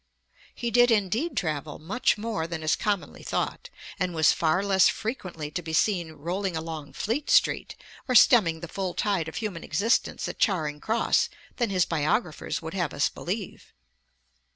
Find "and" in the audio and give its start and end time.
3.99-4.15